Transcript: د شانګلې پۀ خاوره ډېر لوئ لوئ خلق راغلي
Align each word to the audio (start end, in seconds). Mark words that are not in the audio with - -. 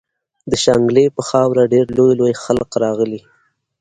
د 0.49 0.51
شانګلې 0.63 1.05
پۀ 1.15 1.21
خاوره 1.29 1.63
ډېر 1.73 1.85
لوئ 1.97 2.13
لوئ 2.19 2.33
خلق 2.43 2.69
راغلي 2.83 3.19